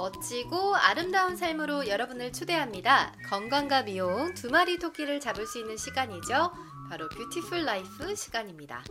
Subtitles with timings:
[0.00, 3.12] 멋지고 아름다운 삶으로 여러분을 초대합니다.
[3.28, 6.52] 건강과 미용 두 마리 토끼를 잡을 수 있는 시간이죠.
[6.88, 8.82] 바로 뷰티풀 라이프 시간입니다.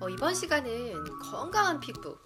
[0.00, 2.18] 어, 이번 시간은 건강한 피부,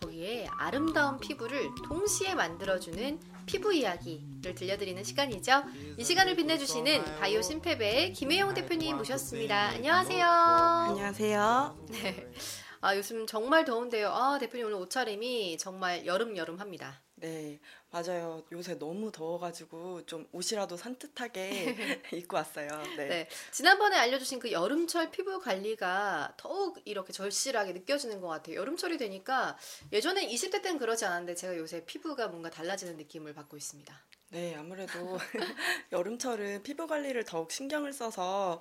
[0.00, 5.64] 거기에 아름다운 피부를 동시에 만들어주는 피부 이야기를 들려드리는 시간이죠.
[5.98, 9.70] 이 시간을 빛내주시는 바이오신펩의 김혜용 대표님 모셨습니다.
[9.70, 10.24] 안녕하세요.
[10.24, 11.86] 안녕하세요.
[11.88, 12.32] 네.
[12.80, 14.10] 아, 요즘 정말 더운데요.
[14.10, 17.02] 아, 대표님 오늘 옷차림이 정말 여름 여름 합니다.
[17.26, 17.58] 네,
[17.90, 18.44] 맞아요.
[18.52, 21.42] 요새 너무 더워가지고 좀 옷이라도 산뜻하게
[22.14, 22.68] 입고 왔어요.
[22.96, 23.08] 네.
[23.08, 23.28] 네.
[23.50, 28.54] 지난번에 알려주신 그 여름철 피부 관리가 더욱 이렇게 절실하게 느껴지는 것 같아요.
[28.60, 29.58] 여름철이 되니까
[29.92, 34.00] 예전에 20대 때는 그러지 않았는데 제가 요새 피부가 뭔가 달라지는 느낌을 받고 있습니다.
[34.30, 35.18] 네, 아무래도
[35.90, 38.60] 여름철은 피부 관리를 더욱 신경을 써서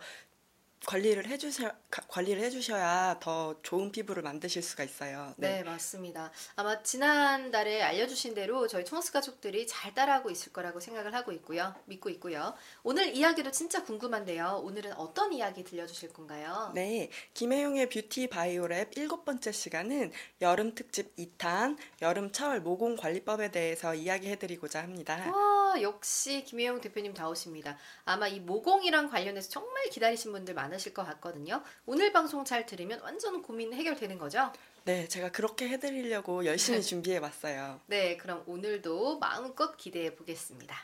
[0.85, 1.71] 관리를 해주셔
[2.07, 5.33] 관리를 해주셔야 더 좋은 피부를 만드실 수가 있어요.
[5.37, 5.55] 네.
[5.57, 5.63] 네.
[5.63, 6.31] 맞습니다.
[6.55, 12.09] 아마 지난달에 알려주신 대로 저희 청스 가족들이 잘 따라하고 있을 거라고 생각을 하고 있고요, 믿고
[12.11, 12.53] 있고요.
[12.83, 14.61] 오늘 이야기도 진짜 궁금한데요.
[14.63, 16.71] 오늘은 어떤 이야기 들려주실 건가요?
[16.75, 24.83] 네, 김혜용의 뷰티 바이오랩 일곱 번째 시간은 여름 특집 2탄 여름철 모공 관리법에 대해서 이야기해드리고자
[24.83, 25.31] 합니다.
[25.33, 27.77] 와, 역시 김혜용 대표님 다오십니다.
[28.03, 30.74] 아마 이 모공이랑 관련해서 정말 기다리신 분들 많으.
[30.75, 31.61] 많으실 것 같거든요.
[31.85, 34.51] 오늘 방송 잘 들으면 완전 고민 해결되는 거죠?
[34.83, 37.81] 네, 제가 그렇게 해드리려고 열심히 준비해 봤어요.
[37.87, 40.75] 네, 그럼 오늘도 마음껏 기대해 보겠습니다.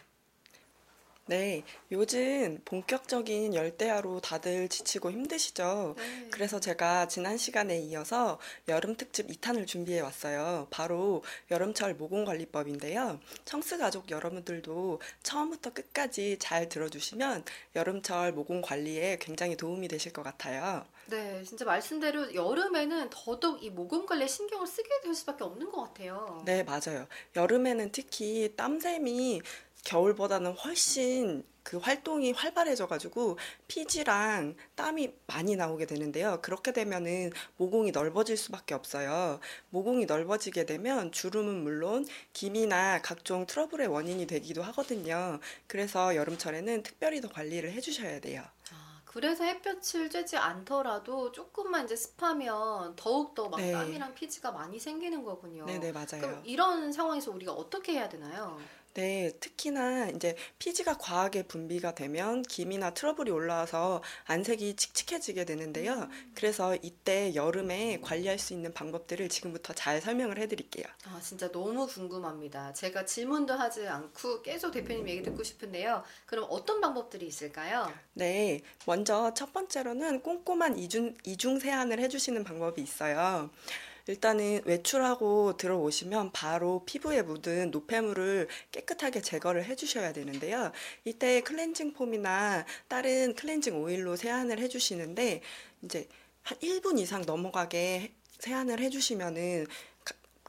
[1.27, 5.93] 네, 요즘 본격적인 열대야로 다들 지치고 힘드시죠?
[5.97, 6.27] 네.
[6.31, 10.67] 그래서 제가 지난 시간에 이어서 여름 특집 2탄을 준비해 왔어요.
[10.71, 13.19] 바로 여름철 모공관리법인데요.
[13.45, 20.85] 청스 가족 여러분들도 처음부터 끝까지 잘 들어주시면 여름철 모공관리에 굉장히 도움이 되실 것 같아요.
[21.05, 26.41] 네, 진짜 말씀대로 여름에는 더더욱 이 모공 관리에 신경을 쓰게 될 수밖에 없는 것 같아요.
[26.45, 27.07] 네, 맞아요.
[27.35, 29.41] 여름에는 특히 땀샘이
[29.83, 33.37] 겨울보다는 훨씬 그 활동이 활발해져가지고
[33.67, 36.39] 피지랑 땀이 많이 나오게 되는데요.
[36.41, 39.39] 그렇게 되면은 모공이 넓어질 수밖에 없어요.
[39.69, 45.39] 모공이 넓어지게 되면 주름은 물론 기미나 각종 트러블의 원인이 되기도 하거든요.
[45.67, 48.43] 그래서 여름철에는 특별히 더 관리를 해주셔야 돼요.
[48.71, 53.71] 아, 그래서 햇볕을 쬐지 않더라도 조금만 이제 습하면 더욱더 막 네.
[53.71, 55.65] 땀이랑 피지가 많이 생기는 거군요.
[55.65, 56.07] 네네, 네, 맞아요.
[56.21, 58.59] 그럼 이런 상황에서 우리가 어떻게 해야 되나요?
[58.93, 65.93] 네, 특히나 이제 피지가 과하게 분비가 되면 기미나 트러블이 올라와서 안색이 칙칙해지게 되는데요.
[65.93, 66.31] 음.
[66.35, 70.85] 그래서 이때 여름에 관리할 수 있는 방법들을 지금부터 잘 설명을 해드릴게요.
[71.05, 72.73] 아, 진짜 너무 궁금합니다.
[72.73, 76.03] 제가 질문도 하지 않고 계속 대표님 얘기 듣고 싶은데요.
[76.25, 77.91] 그럼 어떤 방법들이 있을까요?
[78.13, 83.49] 네, 먼저 첫 번째로는 꼼꼼한 이중, 이중 세안을 해주시는 방법이 있어요.
[84.11, 90.73] 일단은 외출하고 들어오시면 바로 피부에 묻은 노폐물을 깨끗하게 제거를 해주셔야 되는데요.
[91.05, 95.41] 이때 클렌징 폼이나 다른 클렌징 오일로 세안을 해주시는데
[95.83, 96.09] 이제
[96.43, 99.67] 한 1분 이상 넘어가게 세안을 해주시면은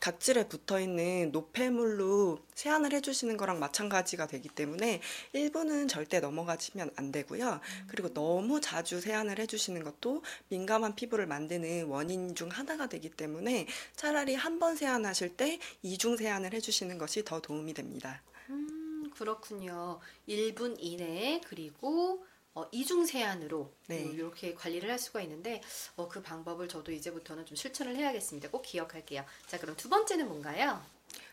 [0.03, 5.01] 각질에 붙어 있는 노폐물로 세안을 해주시는 거랑 마찬가지가 되기 때문에
[5.33, 7.61] 1분은 절대 넘어가시면 안 되고요.
[7.87, 14.35] 그리고 너무 자주 세안을 해주시는 것도 민감한 피부를 만드는 원인 중 하나가 되기 때문에 차라리
[14.35, 18.23] 한 번 세안하실 때 이중 세안을 해주시는 것이 더 도움이 됩니다.
[18.51, 20.01] 음, 그렇군요.
[20.29, 22.25] 1분 이내 그리고
[22.55, 24.01] 어, 이중 세안으로 네.
[24.01, 25.63] 뭐 이렇게 관리를 할 수가 있는데
[25.97, 28.51] 어, 그 방법을 저도 이제부터는 좀 실천을 해야겠습니다.
[28.51, 29.25] 꼭 기억할게요.
[29.47, 30.83] 자, 그럼 두 번째는 뭔가요?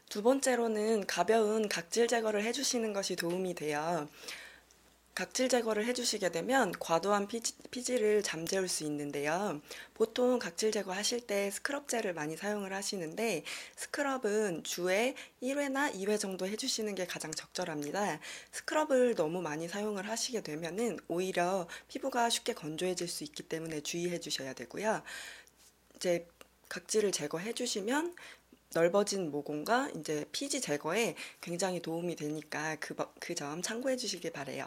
[0.08, 4.08] 두 번째로는 가벼운 각질 제거를 해주시는 것이 도움이 돼요.
[5.20, 9.60] 각질 제거를 해주시게 되면 과도한 피지, 피지를 잠재울 수 있는데요.
[9.94, 13.44] 보통 각질 제거 하실 때 스크럽젤을 많이 사용을 하시는데
[13.76, 18.22] 스크럽은 주에 1회나 2회 정도 해주시는 게 가장 적절합니다.
[18.54, 24.54] 스크럽을 너무 많이 사용을 하시게 되면은 오히려 피부가 쉽게 건조해질 수 있기 때문에 주의해 주셔야
[24.54, 25.04] 되고요.
[25.98, 26.30] 이제
[26.70, 28.16] 각질을 제거해 주시면
[28.74, 34.66] 넓어진 모공과 이제 피지 제거에 굉장히 도움이 되니까 그, 그점 참고해 주시길 바래요.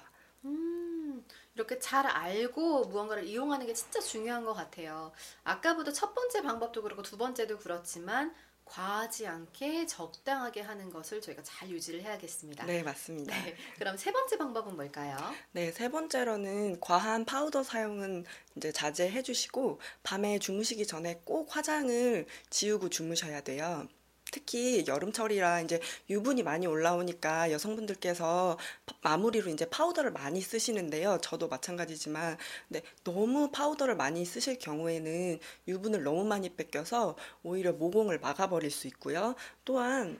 [1.52, 5.12] 음, 이렇게 잘 알고 무언가를 이용하는 게 진짜 중요한 것 같아요.
[5.44, 8.34] 아까부터 첫 번째 방법도 그렇고 두 번째도 그렇지만
[8.64, 12.64] 과하지 않게 적당하게 하는 것을 저희가 잘 유지를 해야겠습니다.
[12.64, 13.34] 네, 맞습니다.
[13.34, 15.16] 네, 그럼 세 번째 방법은 뭘까요?
[15.50, 18.24] 네, 세 번째로는 과한 파우더 사용은
[18.56, 23.88] 이제 자제해 주시고 밤에 주무시기 전에 꼭 화장을 지우고 주무셔야 돼요.
[24.32, 25.80] 특히 여름철이라 이제
[26.10, 28.58] 유분이 많이 올라오니까 여성분들께서
[29.02, 31.18] 마무리로 이제 파우더를 많이 쓰시는데요.
[31.22, 32.36] 저도 마찬가지지만
[32.68, 35.38] 근데 너무 파우더를 많이 쓰실 경우에는
[35.68, 39.36] 유분을 너무 많이 뺏겨서 오히려 모공을 막아버릴 수 있고요.
[39.64, 40.18] 또한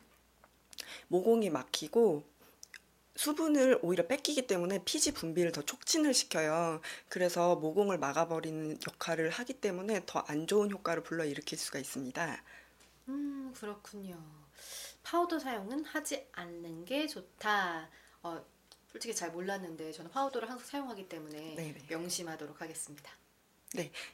[1.09, 2.23] 모공이 막히고
[3.17, 6.81] 수분을 오히려 뺏기기 때문에 피지 분비를 더 촉진을 시켜요.
[7.09, 12.43] 그래서 모공을 막아버리는 역할을 하기 때문에 더 안 좋은 효과를 불러일으킬 수가 있습니다.
[13.09, 14.21] 음, 그렇군요.
[15.03, 17.89] 파우더 사용은 하지 않는 게 좋다.
[18.23, 18.45] 어,
[18.91, 21.87] 솔직히 잘 몰랐는데 저는 파우더를 항상 사용하기 때문에 네네.
[21.89, 23.11] 명심하도록 하겠습니다.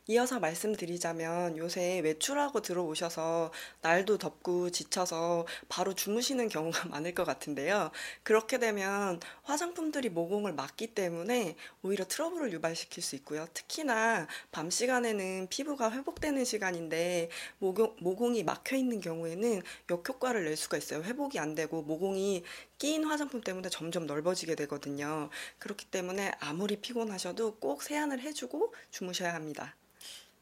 [0.07, 3.51] 이어서 말씀드리자면 요새 외출하고 들어오셔서
[3.83, 7.91] 날도 덥고 지쳐서 바로 주무시는 경우가 많을 것 같은데요.
[8.23, 13.47] 그렇게 되면 화장품들이 모공을 막기 때문에 오히려 트러블을 유발시킬 수 있고요.
[13.53, 17.29] 특히나 밤 시간에는 피부가 회복되는 시간인데
[17.59, 21.03] 모공, 모공이 막혀 있는 경우에는 역효과를 낼 수가 있어요.
[21.03, 22.45] 회복이 안 되고 모공이
[22.79, 25.31] 끼인 화장품 때문에 점점 넓어지게 되거든요.
[25.59, 29.48] 그렇기 때문에 아무리 피곤하셔도 꼭 세안을 해주고 주무셔야 합니다.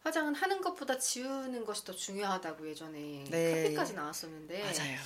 [0.03, 3.63] 화장은 하는 것보다 지우는 것이 더 중요하다고 예전에 네.
[3.65, 4.99] 카페까지 나왔었는데 맞아요.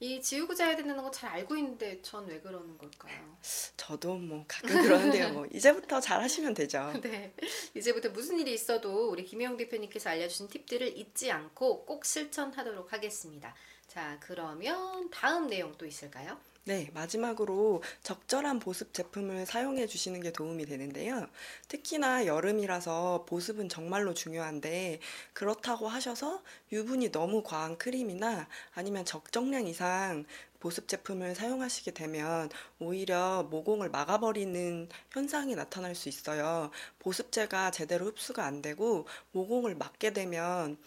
[0.00, 3.38] 이 지우고 자야 되는 건잘 알고 있는데 전 왜 그러는 걸까요?
[3.78, 5.32] 저도 뭐 가끔 그러는데요.
[5.32, 6.92] 뭐 이제부터 잘 하시면 되죠.
[7.00, 7.32] 네.
[7.74, 13.54] 이제부터 무슨 일이 있어도 우리 김혜영 대표님께서 알려주신 팁들을 잊지 않고 꼭 실천하도록 하겠습니다.
[13.86, 16.38] 자, 그러면 다음 내용 또 있을까요?
[16.66, 21.28] 네, 마지막으로 적절한 보습 제품을 사용해 주시는 게 도움이 되는데요.
[21.68, 25.00] 특히나 여름이라서 보습은 정말로 중요한데
[25.34, 30.24] 그렇다고 하셔서 유분이 너무 과한 크림이나 아니면 적정량 이상
[30.60, 36.70] 보습 제품을 사용하시게 되면 오히려 모공을 막아버리는 현상이 나타날 수 있어요.
[37.00, 40.78] 보습제가 제대로 흡수가 안 되고 모공을 막게 되면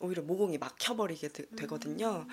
[0.00, 2.26] 오히려 모공이 막혀버리게 되, 되거든요.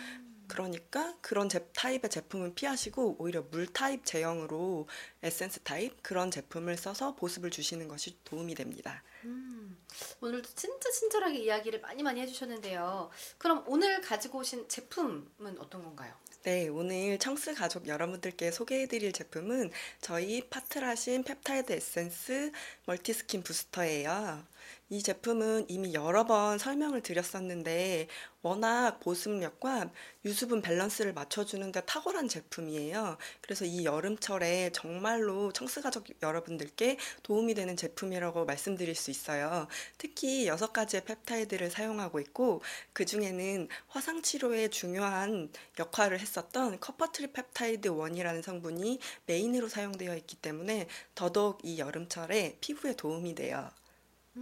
[0.51, 4.87] 그러니까 그런 제, 타입의 제품은 피하시고 오히려 물 타입 제형으로
[5.23, 9.01] 에센스 타입 그런 제품을 써서 보습을 주시는 것이 도움이 됩니다.
[9.23, 9.77] 음,
[10.19, 13.09] 오늘도 진짜 친절하게 이야기를 많이 많이 해주셨는데요.
[13.37, 16.13] 그럼 오늘 가지고 오신 제품은 어떤 건가요?
[16.43, 19.71] 네, 오늘 청스 가족 여러분들께 소개해드릴 제품은
[20.01, 22.51] 저희 파트라신 펩타이드 에센스
[22.87, 24.43] 멀티스킨 부스터예요.
[24.91, 28.07] 이 제품은 이미 여러 번 설명을 드렸었는데
[28.41, 29.89] 워낙 보습력과
[30.25, 33.17] 유수분 밸런스를 맞춰주는데 탁월한 제품이에요.
[33.39, 39.69] 그래서 이 여름철에 정말로 청스 가족 여러분들께 도움이 되는 제품이라고 말씀드릴 수 있어요.
[39.97, 42.61] 특히 여섯 가지의 펩타이드를 사용하고 있고
[42.91, 50.89] 그 중에는 화상 치료에 중요한 역할을 했었던 커퍼 트리펩타이드 1이라는 성분이 메인으로 사용되어 있기 때문에
[51.15, 53.69] 더더욱 이 여름철에 피부에 도움이 돼요.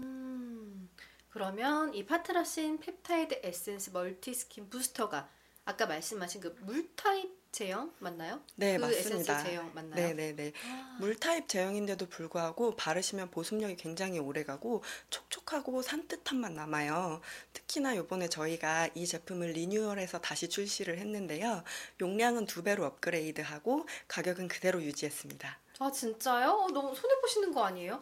[0.03, 0.89] 음,
[1.29, 5.29] 그러면 이 파트라신 펩타이드 에센스 멀티 스킨 부스터가
[5.65, 8.41] 아까 말씀하신 그 물 타입 제형 맞나요?
[8.55, 9.37] 네, 그 맞습니다.
[9.43, 9.95] 제형 맞나요?
[9.95, 10.53] 네 네 네.
[10.65, 17.21] 아, 물 타입 제형인데도 불구하고 바르시면 보습력이 굉장히 오래가고 촉촉하고 산뜻함만 남아요.
[17.53, 21.63] 특히나 요번에 저희가 이 제품을 리뉴얼해서 다시 출시를 했는데요.
[22.01, 25.59] 용량은 두 배로 업그레이드하고 가격은 그대로 유지했습니다.
[25.79, 26.49] 아 진짜요?
[26.49, 28.01] 어, 너무 손해 보시는 거 아니에요?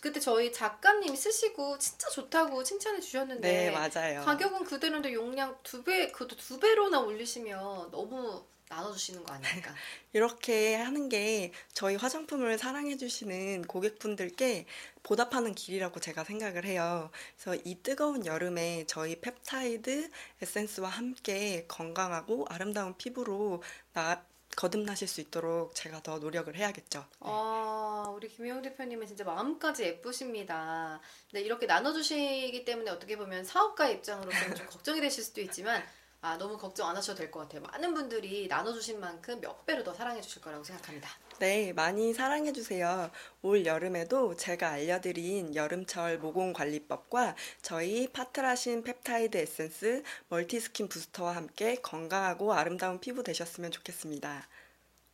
[0.00, 4.24] 그때 저희 작가님 쓰시고 진짜 좋다고 칭찬해 주셨는데 네, 맞아요.
[4.24, 9.74] 가격은 그대로인데 용량 두 배, 그것도 두 배로나 올리시면 너무 나눠주시는 거 아닙니까?
[10.12, 14.66] 이렇게 하는 게 저희 화장품을 사랑해주시는 고객분들께
[15.02, 17.10] 보답하는 길이라고 제가 생각을 해요.
[17.36, 20.10] 그래서 이 뜨거운 여름에 저희 펩타이드
[20.42, 24.24] 에센스와 함께 건강하고 아름다운 피부로 나,
[24.56, 27.00] 거듭나실 수 있도록 제가 더 노력을 해야겠죠.
[27.00, 27.04] 네.
[27.20, 31.00] 아, 우리 김혜용 대표님은 진짜 마음까지 예쁘십니다.
[31.30, 35.84] 근데 이렇게 나눠주시기 때문에 어떻게 보면 사업가 입장으로서는 좀 걱정이 되실 수도 있지만,
[36.26, 37.60] 아, 너무 걱정 안 하셔도 될 것 같아요.
[37.62, 41.08] 많은 분들이 나눠주신 만큼 몇 배로 더 사랑해 주실 거라고 생각합니다.
[41.38, 43.10] 네, 많이 사랑해 주세요.
[43.42, 52.52] 올 여름에도 제가 알려드린 여름철 모공 관리법과 저희 파트라신 펩타이드 에센스 멀티스킨 부스터와 함께 건강하고
[52.54, 54.48] 아름다운 피부 되셨으면 좋겠습니다.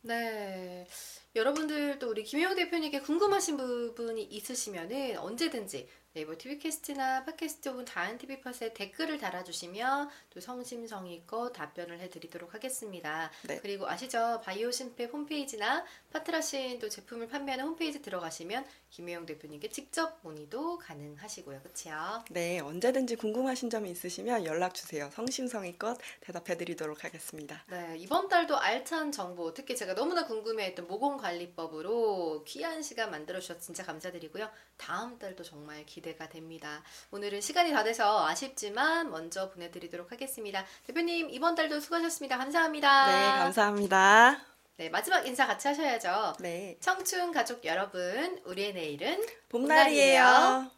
[0.01, 0.87] 네.
[1.35, 9.17] 여러분들도 우리 김혜영 대표님께 궁금하신 부분이 있으시면은 언제든지 네이버 TV캐스트나 팟캐스트 혹은 다른 TV팟에 댓글을
[9.17, 13.31] 달아주시면 또 성심성의껏 답변을 해드리도록 하겠습니다.
[13.47, 13.57] 네.
[13.59, 14.39] 그리고 아시죠?
[14.43, 21.63] 바이오신팩 홈페이지나 파트라신 또 제품을 판매하는 홈페이지 들어가시면 김혜영 대표님께 직접 문의도 가능하시고요.
[21.63, 22.25] 그치요?
[22.29, 25.09] 네, 언제든지 궁금하신 점이 있으시면 연락 주세요.
[25.15, 27.63] 성심성의껏 대답해 드리도록 하겠습니다.
[27.71, 33.59] 네, 이번 달도 알찬 정보, 특히 제가 너무나 궁금해했던 모공 관리법으로 귀한 시간 만들어 주셔서
[33.61, 34.47] 진짜 감사드리고요.
[34.77, 36.83] 다음 달도 정말 기 대가 됩니다.
[37.09, 40.63] 오늘은 시간이 다 돼서 아쉽지만 먼저 보내드리도록 하겠습니다.
[40.85, 42.37] 대표님, 이번 달도 수고하셨습니다.
[42.37, 43.07] 감사합니다.
[43.07, 44.39] 네, 감사합니다.
[44.77, 46.35] 네, 마지막 인사 같이 하셔야죠.
[46.39, 50.69] 네, 청춘 가족 여러분, 우리의 내일은 봄날이에요.